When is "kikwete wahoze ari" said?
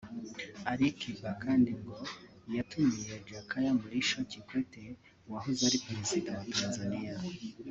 4.31-5.77